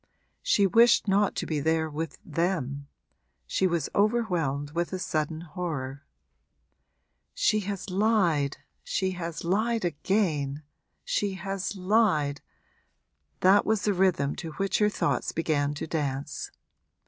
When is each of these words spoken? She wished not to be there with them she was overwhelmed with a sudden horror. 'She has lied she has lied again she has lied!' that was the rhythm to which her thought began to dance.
She 0.41 0.65
wished 0.65 1.07
not 1.07 1.35
to 1.35 1.45
be 1.45 1.59
there 1.59 1.87
with 1.87 2.17
them 2.25 2.87
she 3.45 3.67
was 3.67 3.87
overwhelmed 3.93 4.71
with 4.71 4.91
a 4.93 4.97
sudden 4.97 5.41
horror. 5.41 6.01
'She 7.35 7.59
has 7.69 7.91
lied 7.91 8.57
she 8.83 9.11
has 9.11 9.43
lied 9.43 9.85
again 9.85 10.63
she 11.05 11.35
has 11.35 11.75
lied!' 11.75 12.41
that 13.41 13.63
was 13.63 13.83
the 13.83 13.93
rhythm 13.93 14.35
to 14.37 14.53
which 14.53 14.79
her 14.79 14.89
thought 14.89 15.31
began 15.35 15.75
to 15.75 15.85
dance. 15.85 16.49